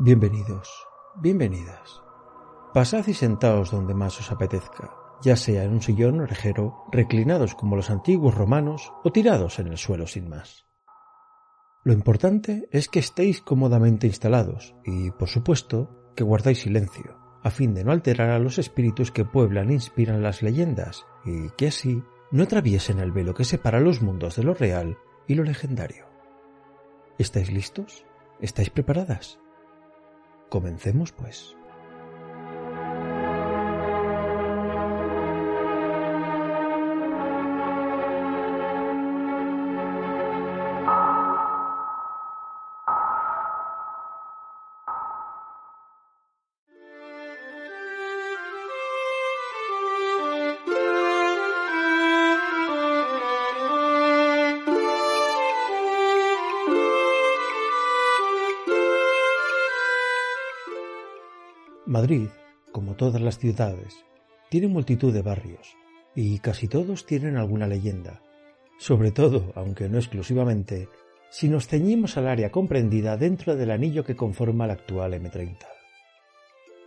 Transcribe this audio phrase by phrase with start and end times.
[0.00, 2.00] Bienvenidos, bienvenidas.
[2.72, 7.74] Pasad y sentaos donde más os apetezca, ya sea en un sillón orejero, reclinados como
[7.74, 10.68] los antiguos romanos o tirados en el suelo sin más.
[11.82, 17.74] Lo importante es que estéis cómodamente instalados y, por supuesto, que guardáis silencio, a fin
[17.74, 22.04] de no alterar a los espíritus que pueblan e inspiran las leyendas y que así
[22.30, 26.06] no atraviesen el velo que separa los mundos de lo real y lo legendario.
[27.18, 28.06] ¿Estáis listos?
[28.40, 29.40] ¿Estáis preparadas?
[30.48, 31.57] Comencemos, pues.
[61.98, 62.28] Madrid,
[62.70, 64.04] como todas las ciudades,
[64.50, 65.74] tiene multitud de barrios,
[66.14, 68.22] y casi todos tienen alguna leyenda,
[68.78, 70.88] sobre todo, aunque no exclusivamente,
[71.28, 75.66] si nos ceñimos al área comprendida dentro del anillo que conforma la actual M30.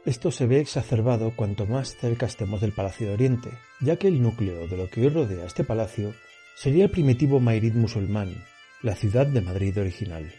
[0.06, 3.50] Esto se ve exacerbado cuanto más cerca estemos del Palacio de Oriente,
[3.82, 6.14] ya que el núcleo de lo que hoy rodea este palacio
[6.56, 8.46] sería el primitivo Mairid musulmán,
[8.82, 10.32] la ciudad de Madrid original.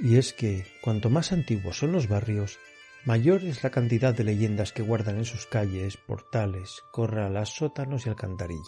[0.00, 2.58] Y es que, cuanto más antiguos son los barrios,
[3.06, 8.08] mayor es la cantidad de leyendas que guardan en sus calles, portales, corralas, sótanos y
[8.08, 8.66] alcantarillas.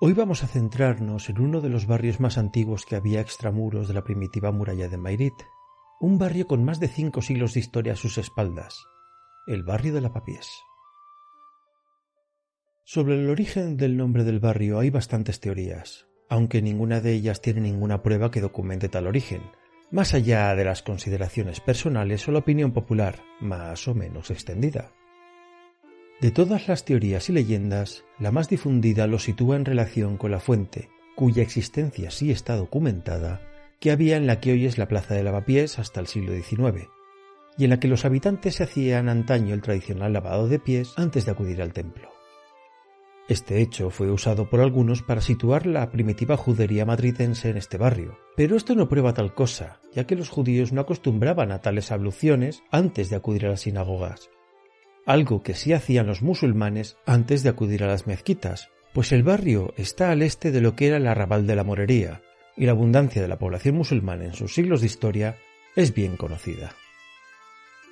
[0.00, 3.94] Hoy vamos a centrarnos en uno de los barrios más antiguos que había extramuros de
[3.94, 5.34] la primitiva muralla de Mairit,
[6.00, 8.84] un barrio con más de cinco siglos de historia a sus espaldas,
[9.46, 10.50] el barrio de Lavapiés.
[12.82, 17.60] Sobre el origen del nombre del barrio hay bastantes teorías, aunque ninguna de ellas tiene
[17.60, 19.42] ninguna prueba que documente tal origen,
[19.90, 24.92] más allá de las consideraciones personales o la opinión popular, más o menos extendida.
[26.20, 30.40] De todas las teorías y leyendas, la más difundida lo sitúa en relación con la
[30.40, 33.40] fuente, cuya existencia sí está documentada,
[33.80, 36.88] que había en la que hoy es la Plaza de Lavapiés hasta el siglo XIX,
[37.58, 41.24] y en la que los habitantes se hacían antaño el tradicional lavado de pies antes
[41.26, 42.13] de acudir al templo.
[43.26, 48.18] Este hecho fue usado por algunos para situar la primitiva judería madridense en este barrio,
[48.36, 52.62] pero esto no prueba tal cosa, ya que los judíos no acostumbraban a tales abluciones
[52.70, 54.28] antes de acudir a las sinagogas,
[55.06, 59.72] algo que sí hacían los musulmanes antes de acudir a las mezquitas, pues el barrio
[59.76, 62.22] está al este de lo que era el arrabal de la morería,
[62.56, 65.36] y la abundancia de la población musulmana en sus siglos de historia
[65.76, 66.74] es bien conocida.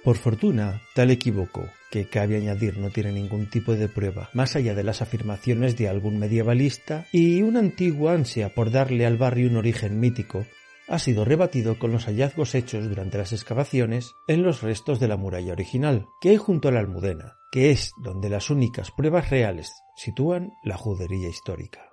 [0.05, 4.75] Por fortuna, tal equívoco, que cabe añadir no tiene ningún tipo de prueba, más allá
[4.75, 9.57] de las afirmaciones de algún medievalista y una antigua ansia por darle al barrio un
[9.57, 10.45] origen mítico,
[10.89, 15.17] ha sido rebatido con los hallazgos hechos durante las excavaciones en los restos de la
[15.17, 19.73] muralla original, que hay junto a la Almudena, que es donde las únicas pruebas reales
[19.95, 21.91] sitúan la judería histórica.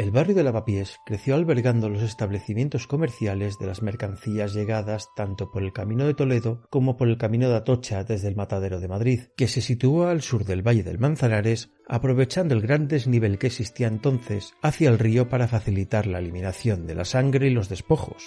[0.00, 5.62] El barrio de Lavapiés creció albergando los establecimientos comerciales de las mercancías llegadas tanto por
[5.62, 9.20] el camino de Toledo como por el camino de Atocha desde el Matadero de Madrid,
[9.36, 13.88] que se sitúa al sur del Valle del Manzanares, aprovechando el gran desnivel que existía
[13.88, 18.24] entonces hacia el río para facilitar la eliminación de la sangre y los despojos.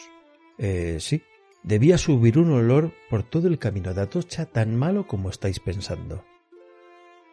[0.59, 1.23] Eh, sí,
[1.63, 6.23] debía subir un olor por todo el camino de Atocha tan malo como estáis pensando.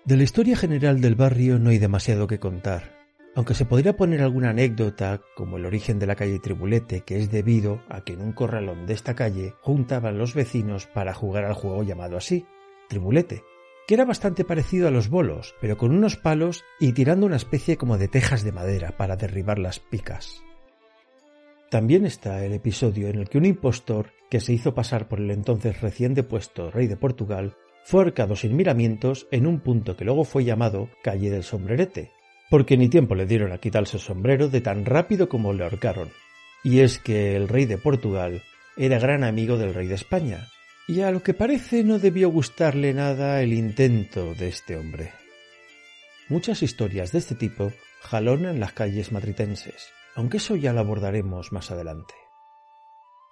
[0.06, 3.00] De la historia general del barrio no hay demasiado que contar,
[3.35, 7.31] aunque se podría poner alguna anécdota, como el origen de la calle Tribulete, que es
[7.31, 11.55] debido a que en un corralón de esta calle juntaban los vecinos para jugar al
[11.55, 12.44] juego llamado así,
[12.88, 13.44] Tribulete,
[13.87, 17.77] que era bastante parecido a los bolos, pero con unos palos y tirando una especie
[17.77, 20.43] como de tejas de madera para derribar las picas.
[21.71, 25.31] También está el episodio en el que un impostor, que se hizo pasar por el
[25.31, 30.25] entonces recién depuesto rey de Portugal, fue ahorcado sin miramientos en un punto que luego
[30.25, 32.11] fue llamado Calle del Sombrerete,
[32.50, 36.11] porque ni tiempo le dieron a quitarse el sombrero de tan rápido como le ahorcaron.
[36.62, 38.43] Y es que el rey de Portugal
[38.76, 40.49] era gran amigo del rey de España,
[40.87, 45.12] y a lo que parece no debió gustarle nada el intento de este hombre.
[46.29, 51.70] Muchas historias de este tipo jalonan las calles madritenses, aunque eso ya lo abordaremos más
[51.70, 52.14] adelante.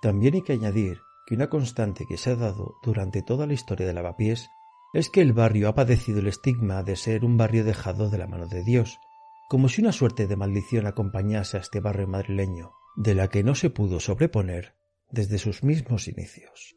[0.01, 3.87] También hay que añadir que una constante que se ha dado durante toda la historia
[3.87, 4.51] de Lavapiés
[4.95, 8.27] es que el barrio ha padecido el estigma de ser un barrio dejado de la
[8.27, 9.01] mano de Dios,
[9.49, 13.55] como si una suerte de maldición acompañase a este barrio madrileño, de la que no
[13.55, 14.75] se pudo sobreponer
[15.11, 16.77] desde sus mismos inicios.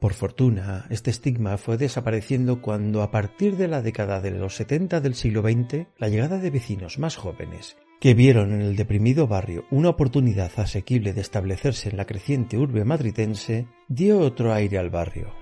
[0.00, 5.02] Por fortuna, este estigma fue desapareciendo cuando a partir de la década de los 70
[5.02, 9.66] del siglo XX, la llegada de vecinos más jóvenes, que vieron en el deprimido barrio
[9.70, 15.34] una oportunidad asequible de establecerse en la creciente urbe madritense, dio otro aire al barrio.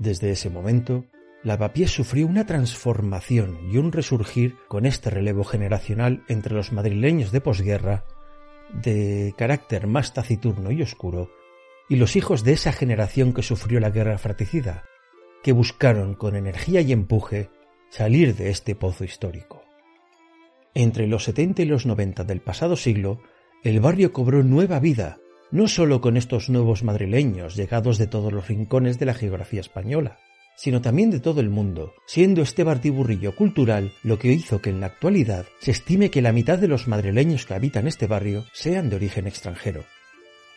[0.00, 1.04] Desde ese momento,
[1.44, 7.42] Lavapiés sufrió una transformación y un resurgir con este relevo generacional entre los madrileños de
[7.42, 8.06] posguerra,
[8.72, 11.30] de carácter más taciturno y oscuro,
[11.86, 14.84] y los hijos de esa generación que sufrió la guerra fratricida,
[15.42, 17.50] que buscaron con energía y empuje
[17.90, 19.62] salir de este pozo histórico.
[20.72, 23.20] Entre los 70 y los 90 del pasado siglo,
[23.62, 25.18] el barrio cobró nueva vida,
[25.50, 30.18] no sólo con estos nuevos madrileños llegados de todos los rincones de la geografía española,
[30.56, 34.80] sino también de todo el mundo, siendo este bartiburrillo cultural lo que hizo que en
[34.80, 38.88] la actualidad se estime que la mitad de los madrileños que habitan este barrio sean
[38.88, 39.84] de origen extranjero.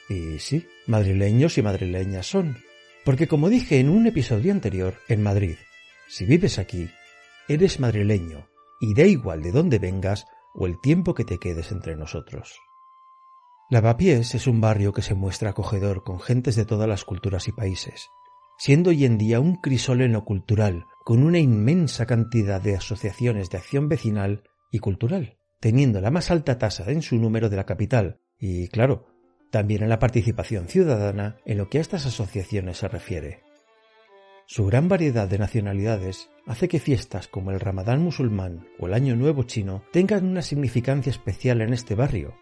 [0.10, 2.58] Y sí, madrileños y madrileñas son,
[3.04, 5.56] porque como dije en un episodio anterior, en Madrid,
[6.08, 6.90] si vives aquí,
[7.48, 8.48] eres madrileño,
[8.80, 12.60] y da igual de dónde vengas o el tiempo que te quedes entre nosotros.
[13.70, 17.52] Lavapiés es un barrio que se muestra acogedor con gentes de todas las culturas y
[17.52, 18.10] países,
[18.58, 23.88] siendo hoy en día un crisóleno cultural con una inmensa cantidad de asociaciones de acción
[23.88, 28.68] vecinal y cultural, teniendo la más alta tasa en su número de la capital y,
[28.68, 29.08] claro,
[29.52, 33.44] también en la participación ciudadana en lo que a estas asociaciones se refiere.
[34.46, 39.16] Su gran variedad de nacionalidades hace que fiestas como el Ramadán musulmán o el Año
[39.16, 42.36] Nuevo chino tengan una significancia especial en este barrio,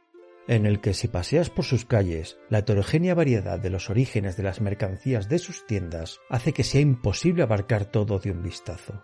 [0.47, 4.43] en el que si paseas por sus calles, la heterogénea variedad de los orígenes de
[4.43, 9.03] las mercancías de sus tiendas hace que sea imposible abarcar todo de un vistazo.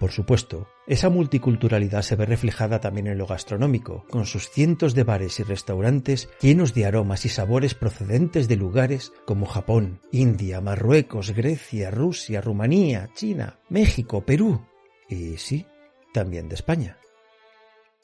[0.00, 5.04] Por supuesto, esa multiculturalidad se ve reflejada también en lo gastronómico, con sus cientos de
[5.04, 11.30] bares y restaurantes llenos de aromas y sabores procedentes de lugares como Japón, India, Marruecos,
[11.30, 14.66] Grecia, Rusia, Rumanía, China, México, Perú
[15.08, 15.64] y sí,
[16.12, 16.98] también de España.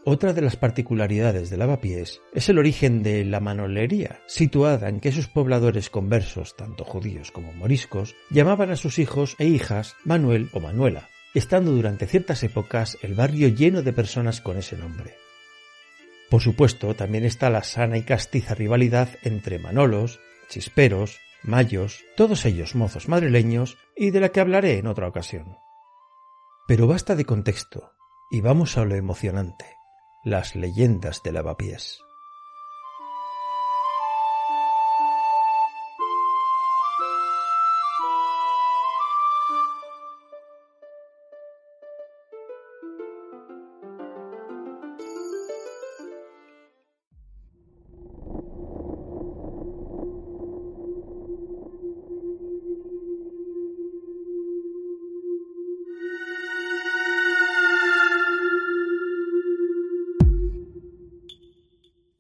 [0.05, 5.13] Otra de las particularidades de Lavapiés es el origen de la manolería, situada en que
[5.13, 10.61] sus pobladores conversos, tanto judíos como moriscos, llamaban a sus hijos e hijas Manuel o
[10.61, 15.17] Manuela, estando durante ciertas épocas el barrio lleno de personas con ese nombre.
[16.31, 20.19] Por supuesto, también está la sana y castiza rivalidad entre Manolos,
[20.49, 25.59] Chisperos, Mayos, todos ellos mozos madrileños, y de la que hablaré en otra ocasión.
[26.67, 27.93] Pero basta de contexto,
[28.31, 29.80] y vamos a lo emocionante
[30.23, 32.03] las leyendas de lavapiés.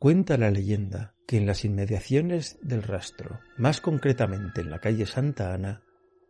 [0.00, 5.52] Cuenta la leyenda que en las inmediaciones del rastro, más concretamente en la calle Santa
[5.52, 5.82] Ana,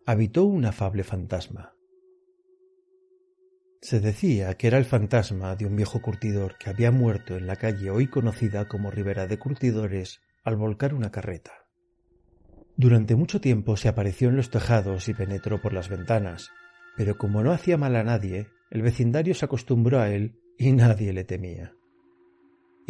[0.04, 1.76] habitó un afable fantasma.
[3.80, 7.54] Se decía que era el fantasma de un viejo curtidor que había muerto en la
[7.54, 11.52] calle hoy conocida como Ribera de Curtidores al volcar una carreta.
[12.76, 16.50] Durante mucho tiempo se apareció en los tejados y penetró por las ventanas,
[16.96, 21.12] pero como no hacía mal a nadie, el vecindario se acostumbró a él y nadie
[21.12, 21.76] le temía.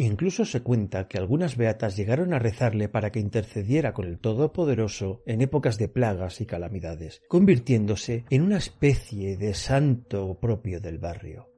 [0.01, 5.21] Incluso se cuenta que algunas beatas llegaron a rezarle para que intercediera con el Todopoderoso
[5.27, 11.51] en épocas de plagas y calamidades, convirtiéndose en una especie de santo propio del barrio.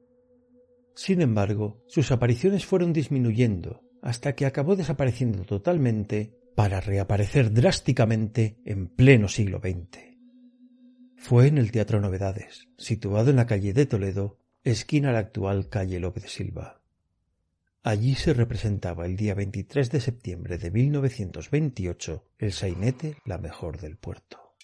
[0.94, 8.88] Sin embargo, sus apariciones fueron disminuyendo hasta que acabó desapareciendo totalmente para reaparecer drásticamente en
[8.88, 10.18] pleno siglo XX.
[11.16, 15.98] Fue en el Teatro Novedades, situado en la calle de Toledo, esquina la actual calle
[15.98, 16.83] López de Silva.
[17.86, 23.98] Allí se representaba el día 23 de septiembre de 1928 el sainete La Mejor del
[23.98, 24.54] Puerto.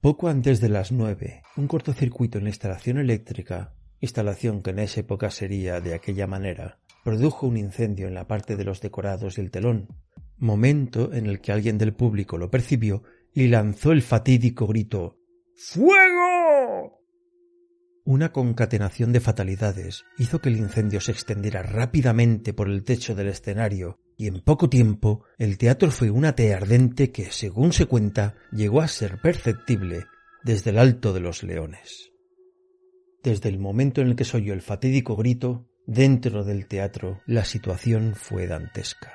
[0.00, 5.00] Poco antes de las nueve, un cortocircuito en la instalación eléctrica, instalación que en esa
[5.00, 9.40] época sería de aquella manera, produjo un incendio en la parte de los decorados y
[9.40, 9.88] el telón,
[10.36, 13.02] momento en el que alguien del público lo percibió
[13.34, 15.18] y lanzó el fatídico grito
[15.56, 16.11] ¡Fuego!
[18.12, 23.28] Una concatenación de fatalidades hizo que el incendio se extendiera rápidamente por el techo del
[23.28, 28.34] escenario y en poco tiempo el teatro fue una tea ardente que, según se cuenta,
[28.50, 30.04] llegó a ser perceptible
[30.44, 32.12] desde el alto de los leones.
[33.22, 37.46] Desde el momento en el que se oyó el fatídico grito, dentro del teatro la
[37.46, 39.14] situación fue dantesca.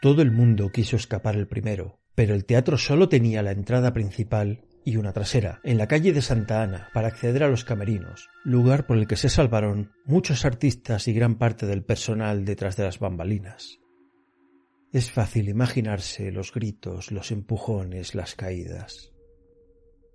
[0.00, 4.65] Todo el mundo quiso escapar el primero, pero el teatro solo tenía la entrada principal
[4.86, 8.86] y una trasera, en la calle de Santa Ana, para acceder a los camerinos, lugar
[8.86, 13.00] por el que se salvaron muchos artistas y gran parte del personal detrás de las
[13.00, 13.80] bambalinas.
[14.92, 19.12] Es fácil imaginarse los gritos, los empujones, las caídas.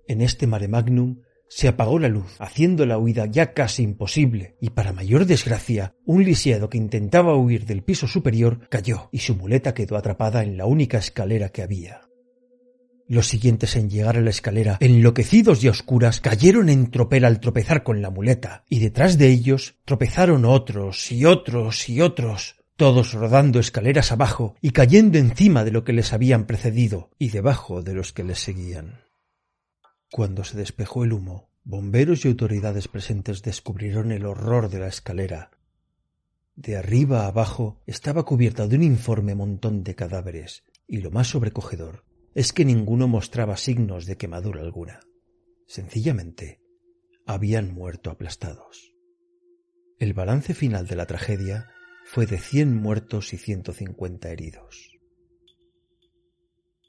[0.07, 4.69] En este mare magnum se apagó la luz, haciendo la huida ya casi imposible, y
[4.69, 9.73] para mayor desgracia, un lisiado que intentaba huir del piso superior cayó y su muleta
[9.73, 12.10] quedó atrapada en la única escalera que había.
[13.11, 17.83] Los siguientes en llegar a la escalera, enloquecidos y oscuras, cayeron en tropel al tropezar
[17.83, 23.59] con la muleta, y detrás de ellos tropezaron otros y otros y otros, todos rodando
[23.59, 28.13] escaleras abajo y cayendo encima de lo que les habían precedido y debajo de los
[28.13, 29.01] que les seguían.
[30.09, 35.51] Cuando se despejó el humo, bomberos y autoridades presentes descubrieron el horror de la escalera.
[36.55, 41.27] De arriba a abajo estaba cubierta de un informe montón de cadáveres, y lo más
[41.27, 44.99] sobrecogedor es que ninguno mostraba signos de quemadura alguna.
[45.67, 46.61] Sencillamente,
[47.25, 48.93] habían muerto aplastados.
[49.99, 51.69] El balance final de la tragedia
[52.05, 54.97] fue de cien muertos y ciento cincuenta heridos.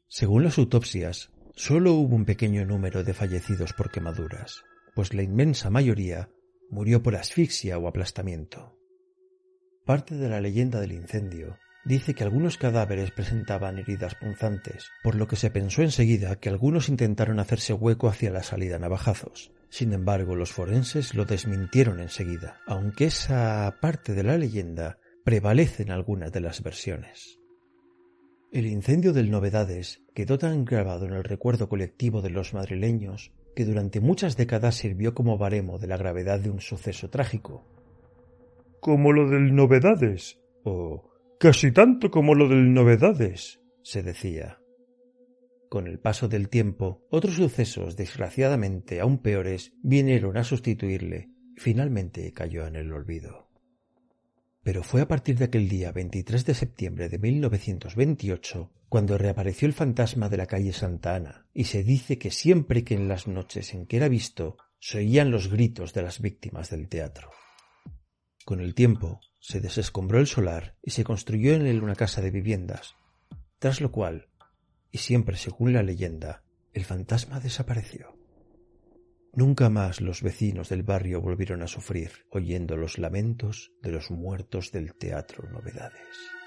[0.09, 5.69] Según las autopsias, Solo hubo un pequeño número de fallecidos por quemaduras, pues la inmensa
[5.69, 6.31] mayoría
[6.71, 8.79] murió por asfixia o aplastamiento.
[9.85, 15.27] Parte de la leyenda del incendio dice que algunos cadáveres presentaban heridas punzantes, por lo
[15.27, 19.53] que se pensó enseguida que algunos intentaron hacerse hueco hacia la salida navajazos.
[19.69, 25.91] Sin embargo, los forenses lo desmintieron enseguida, aunque esa parte de la leyenda prevalece en
[25.91, 27.39] algunas de las versiones.
[28.53, 33.65] El incendio del Novedades quedó tan grabado en el recuerdo colectivo de los madrileños que
[33.65, 37.67] durante muchas décadas sirvió como baremo de la gravedad de un suceso trágico.
[38.81, 41.12] Como lo del Novedades, o
[41.43, 44.61] casi tanto como lo del Novedades, se decía.
[45.69, 52.65] Con el paso del tiempo, otros sucesos, desgraciadamente aún peores, vinieron a sustituirle finalmente cayó
[52.69, 53.51] en el olvido.
[54.63, 59.75] Pero fue a partir de aquel día 23 de septiembre de 1928 cuando reapareció el
[59.75, 63.75] fantasma de la calle Santa Ana, y se dice que siempre que en las noches
[63.75, 67.31] en que era visto se oían los gritos de las víctimas del teatro.
[68.45, 72.31] Con el tiempo se desescombró el solar y se construyó en él una casa de
[72.31, 72.95] viviendas,
[73.59, 74.29] tras lo cual,
[74.93, 78.17] y siempre según la leyenda, el fantasma desapareció.
[79.35, 84.71] Nunca más los vecinos del barrio volvieron a sufrir oyendo los lamentos de los muertos
[84.71, 86.42] del teatro Novedades.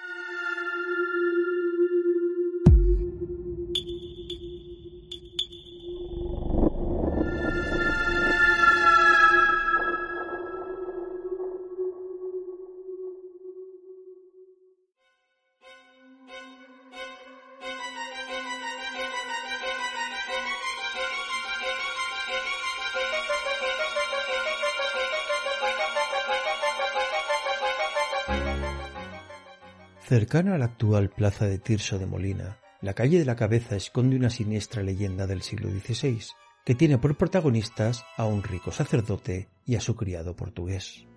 [30.07, 34.15] Cercana a la actual plaza de Tirso de Molina, la calle de la Cabeza esconde
[34.15, 36.21] una siniestra leyenda del siglo XVI,
[36.63, 41.07] que tiene por protagonistas a un rico sacerdote y a su criado portugués.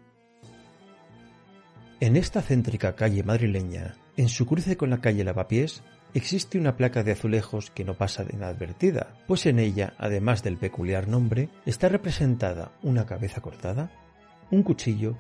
[2.01, 5.83] En esta céntrica calle madrileña, en su cruce con la calle Lavapiés,
[6.15, 10.57] existe una placa de azulejos que no pasa de inadvertida, pues en ella, además del
[10.57, 13.91] peculiar nombre, está representada una cabeza cortada,
[14.51, 15.19] un cuchillo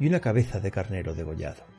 [0.00, 1.73] y una cabeza de carnero degollado.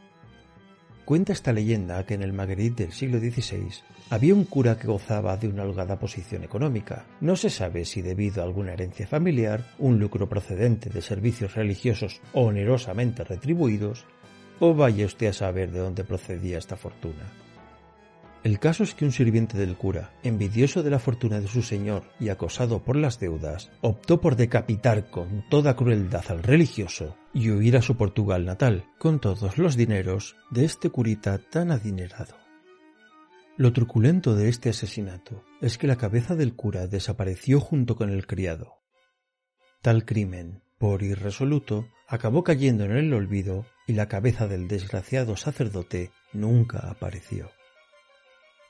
[1.05, 3.67] Cuenta esta leyenda que en el Magritte del siglo XVI
[4.09, 7.05] había un cura que gozaba de una holgada posición económica.
[7.21, 12.21] No se sabe si debido a alguna herencia familiar, un lucro procedente de servicios religiosos
[12.33, 14.05] onerosamente retribuidos,
[14.59, 17.44] o vaya usted a saber de dónde procedía esta fortuna.
[18.45, 22.03] El caso es que un sirviente del cura, envidioso de la fortuna de su señor
[22.19, 27.75] y acosado por las deudas, optó por decapitar con toda crueldad al religioso y huir
[27.75, 32.35] a su Portugal natal, con todos los dineros de este curita tan adinerado.
[33.57, 38.27] Lo truculento de este asesinato es que la cabeza del cura desapareció junto con el
[38.27, 38.75] criado.
[39.81, 46.11] Tal crimen, por irresoluto, acabó cayendo en el olvido y la cabeza del desgraciado sacerdote
[46.31, 47.49] nunca apareció.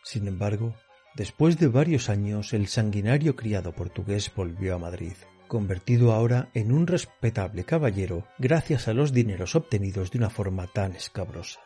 [0.06, 0.76] Sin embargo,
[1.16, 5.14] después de varios años, el sanguinario criado portugués volvió a Madrid,
[5.48, 10.96] convertido ahora en un respetable caballero gracias a los dineros obtenidos de una forma tan
[10.96, 11.60] escabrosa.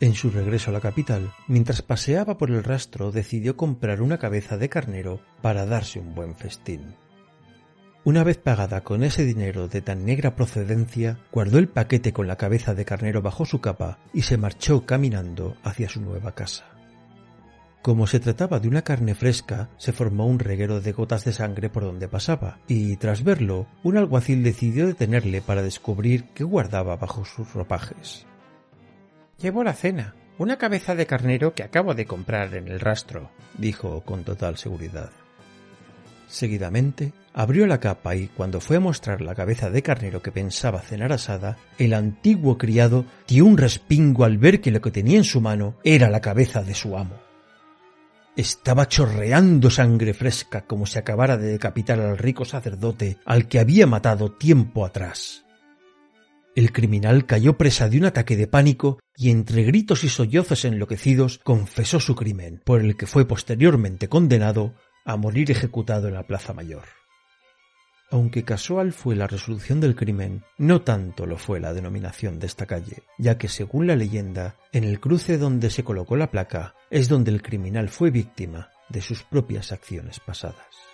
[0.00, 4.58] En su regreso a la capital, mientras paseaba por el rastro, decidió comprar una cabeza
[4.58, 6.94] de carnero para darse un buen festín.
[8.04, 12.36] Una vez pagada con ese dinero de tan negra procedencia, guardó el paquete con la
[12.36, 16.73] cabeza de carnero bajo su capa y se marchó caminando hacia su nueva casa.
[17.84, 21.68] Como se trataba de una carne fresca, se formó un reguero de gotas de sangre
[21.68, 27.26] por donde pasaba, y tras verlo, un alguacil decidió detenerle para descubrir qué guardaba bajo
[27.26, 28.24] sus ropajes.
[29.38, 34.00] Llevo la cena, una cabeza de carnero que acabo de comprar en el rastro, dijo
[34.00, 35.10] con total seguridad.
[36.26, 40.80] Seguidamente abrió la capa y cuando fue a mostrar la cabeza de carnero que pensaba
[40.80, 45.24] cenar asada, el antiguo criado dio un respingo al ver que lo que tenía en
[45.24, 47.33] su mano era la cabeza de su amo.
[48.36, 53.86] Estaba chorreando sangre fresca como si acabara de decapitar al rico sacerdote al que había
[53.86, 55.44] matado tiempo atrás.
[56.56, 61.38] El criminal cayó presa de un ataque de pánico y entre gritos y sollozos enloquecidos
[61.44, 64.74] confesó su crimen, por el que fue posteriormente condenado
[65.04, 66.84] a morir ejecutado en la Plaza Mayor.
[68.10, 72.66] Aunque casual fue la resolución del crimen, no tanto lo fue la denominación de esta
[72.66, 77.08] calle, ya que según la leyenda, en el cruce donde se colocó la placa es
[77.08, 80.93] donde el criminal fue víctima de sus propias acciones pasadas.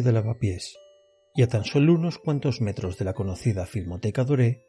[0.00, 0.78] De Lavapiés,
[1.34, 4.64] y a tan solo unos cuantos metros de la conocida Filmoteca Doré,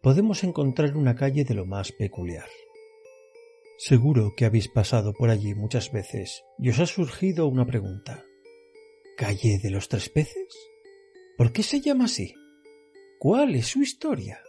[0.00, 2.48] podemos encontrar una calle de lo más peculiar.
[3.76, 8.24] Seguro que habéis pasado por allí muchas veces y os ha surgido una pregunta.
[9.16, 10.54] ¿Calle de los tres peces?
[11.36, 12.34] ¿Por qué se llama así?
[13.18, 14.40] ¿Cuál es su historia?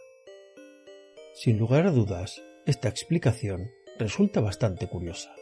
[1.34, 5.34] Sin lugar a dudas, esta explicación resulta bastante curiosa.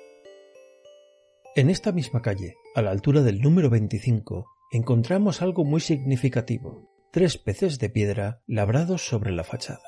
[1.55, 7.37] En esta misma calle, a la altura del número 25, encontramos algo muy significativo, tres
[7.37, 9.83] peces de piedra labrados sobre la fachada.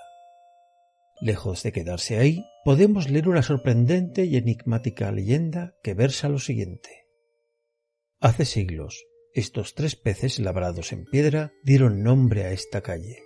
[1.21, 7.07] Lejos de quedarse ahí, podemos leer una sorprendente y enigmática leyenda que versa lo siguiente.
[8.21, 13.23] Hace siglos, estos tres peces labrados en piedra dieron nombre a esta calle.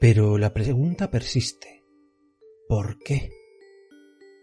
[0.00, 1.84] Pero la pregunta persiste.
[2.68, 3.30] ¿Por qué?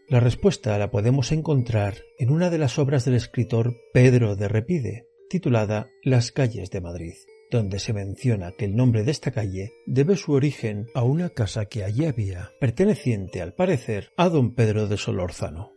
[0.08, 5.08] La respuesta la podemos encontrar en una de las obras del escritor Pedro de Repide,
[5.36, 7.16] titulada Las calles de Madrid,
[7.52, 11.66] donde se menciona que el nombre de esta calle debe su origen a una casa
[11.66, 15.74] que allí había, perteneciente al parecer a don Pedro de Solórzano.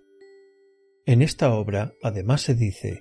[1.06, 3.00] En esta obra además se dice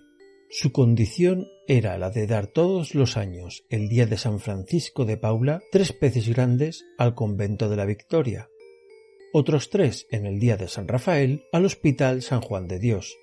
[0.50, 5.17] su condición era la de dar todos los años, el día de San Francisco de
[5.17, 8.50] Paula, tres peces grandes al convento de la Victoria,
[9.32, 13.15] otros tres en el día de San Rafael al Hospital San Juan de Dios,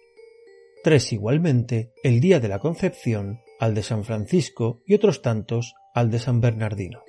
[0.85, 6.11] tres igualmente el día de la Concepción al de San Francisco y otros tantos al
[6.11, 7.03] de San Bernardino.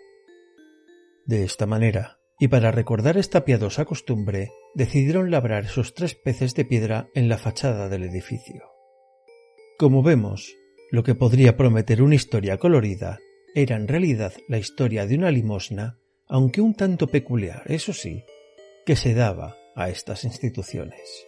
[1.26, 6.64] De esta manera, y para recordar esta piadosa costumbre, decidieron labrar esos tres peces de
[6.64, 8.64] piedra en la fachada del edificio.
[9.78, 10.56] Como vemos,
[10.90, 13.20] lo que podría prometer una historia colorida
[13.56, 18.24] era en realidad la historia de una limosna, aunque un tanto peculiar, eso sí,
[18.86, 21.26] que se daba a estas instituciones.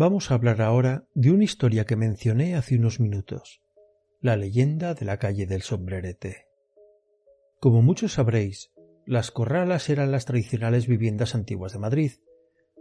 [0.00, 3.62] Vamos a hablar ahora de una historia que mencioné hace unos minutos,
[4.20, 6.46] la leyenda de la calle del sombrerete.
[7.58, 8.70] Como muchos sabréis,
[9.06, 12.12] las corralas eran las tradicionales viviendas antiguas de Madrid,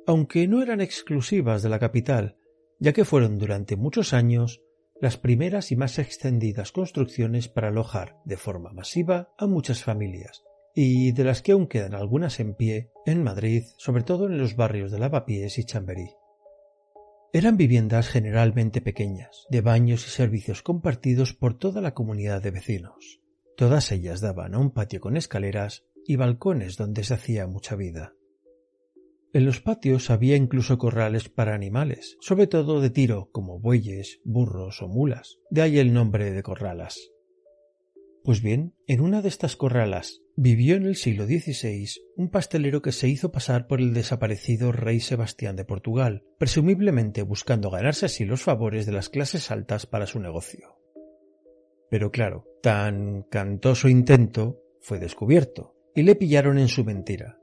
[0.06, 2.38] aunque no eran exclusivas de la capital,
[2.80, 4.62] ya que fueron durante muchos años
[5.01, 10.43] las primeras y más extendidas construcciones para alojar de forma masiva a muchas familias,
[10.75, 14.56] y de las que aún quedan algunas en pie en Madrid, sobre todo en los
[14.56, 16.12] barrios de Lavapiés y Chamberí.
[17.38, 23.21] Eran viviendas generalmente pequeñas, de baños y servicios compartidos por toda la comunidad de vecinos.
[23.56, 28.15] Todas ellas daban a un patio con escaleras y balcones donde se hacía mucha vida.
[29.34, 34.82] En los patios había incluso corrales para animales, sobre todo de tiro, como bueyes, burros
[34.82, 37.12] o mulas, de ahí el nombre de corralas.
[38.23, 42.91] Pues bien, en una de estas corralas vivió en el siglo XVI un pastelero que
[42.91, 48.43] se hizo pasar por el desaparecido rey Sebastián de Portugal, presumiblemente buscando ganarse así los
[48.43, 50.78] favores de las clases altas para su negocio.
[51.89, 57.39] Pero claro, tan cantoso intento fue descubierto, y le pillaron en su mentira.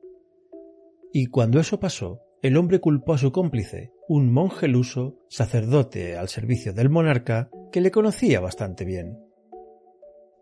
[1.12, 6.28] Y cuando eso pasó, el hombre culpó a su cómplice, un monje luso, sacerdote al
[6.28, 9.18] servicio del monarca, que le conocía bastante bien.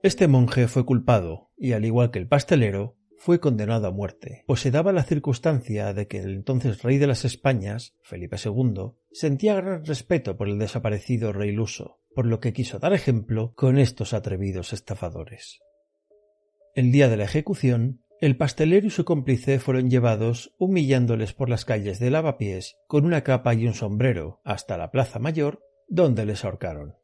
[0.02, 4.58] Este monje fue culpado y, al igual que el pastelero, fue condenado a muerte, pues
[4.58, 9.54] se daba la circunstancia de que el entonces rey de las Españas, Felipe II, sentía
[9.54, 14.12] gran respeto por el desaparecido rey luso, por lo que quiso dar ejemplo con estos
[14.12, 15.60] atrevidos estafadores.
[16.74, 21.64] El día de la ejecución, el pastelero y su cómplice fueron llevados, humillándoles por las
[21.64, 26.44] calles de lavapiés, con una capa y un sombrero, hasta la Plaza Mayor, donde les
[26.44, 26.96] ahorcaron.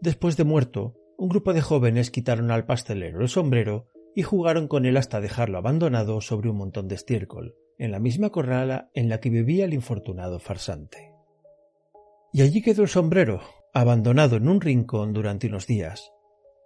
[0.00, 4.86] Después de muerto, un grupo de jóvenes quitaron al pastelero el sombrero y jugaron con
[4.86, 9.20] él hasta dejarlo abandonado sobre un montón de estiércol, en la misma corrala en la
[9.20, 11.12] que vivía el infortunado farsante.
[12.32, 13.40] Y allí quedó el sombrero,
[13.74, 16.12] abandonado en un rincón durante unos días,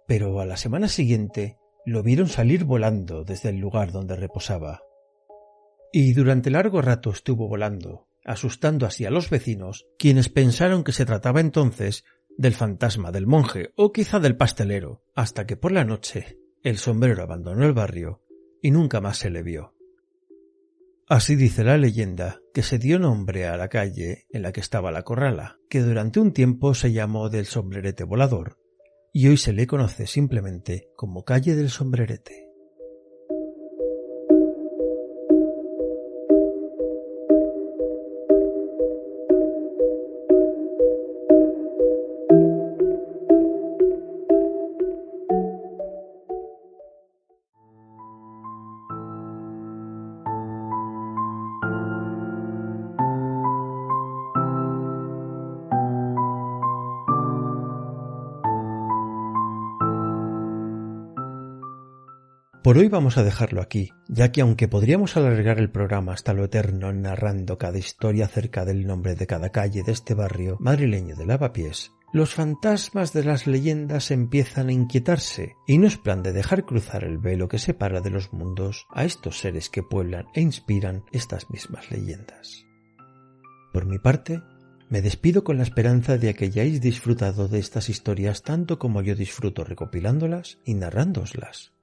[0.07, 4.81] pero a la semana siguiente lo vieron salir volando desde el lugar donde reposaba.
[5.91, 11.05] Y durante largo rato estuvo volando, asustando así a los vecinos, quienes pensaron que se
[11.05, 12.05] trataba entonces
[12.37, 17.23] del fantasma del monje o quizá del pastelero, hasta que por la noche el sombrero
[17.23, 18.21] abandonó el barrio
[18.61, 19.73] y nunca más se le vio.
[21.07, 24.91] Así dice la leyenda que se dio nombre a la calle en la que estaba
[24.91, 28.57] la corrala, que durante un tiempo se llamó del sombrerete volador,
[29.11, 32.50] y hoy se le conoce simplemente como calle del sombrerete.
[62.63, 66.43] Por hoy vamos a dejarlo aquí, ya que aunque podríamos alargar el programa hasta lo
[66.43, 71.25] eterno narrando cada historia acerca del nombre de cada calle de este barrio madrileño de
[71.25, 76.63] lavapiés, los fantasmas de las leyendas empiezan a inquietarse y no es plan de dejar
[76.63, 81.03] cruzar el velo que separa de los mundos a estos seres que pueblan e inspiran
[81.11, 82.67] estas mismas leyendas.
[83.73, 84.39] Por mi parte,
[84.87, 89.15] me despido con la esperanza de que hayáis disfrutado de estas historias tanto como yo
[89.15, 91.73] disfruto recopilándolas y narrándoslas.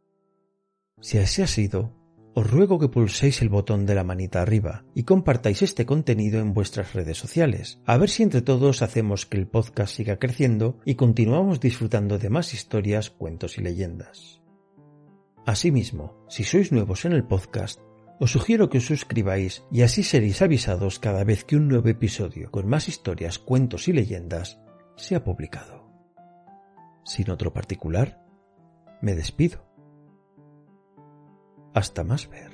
[1.00, 1.94] Si así ha sido,
[2.34, 6.54] os ruego que pulséis el botón de la manita arriba y compartáis este contenido en
[6.54, 10.94] vuestras redes sociales, a ver si entre todos hacemos que el podcast siga creciendo y
[10.94, 14.40] continuamos disfrutando de más historias, cuentos y leyendas.
[15.46, 17.80] Asimismo, si sois nuevos en el podcast,
[18.20, 22.50] os sugiero que os suscribáis y así seréis avisados cada vez que un nuevo episodio
[22.50, 24.60] con más historias, cuentos y leyendas
[24.96, 25.90] sea publicado.
[27.04, 28.24] Sin otro particular,
[29.00, 29.67] me despido
[31.78, 32.50] hasta más ver.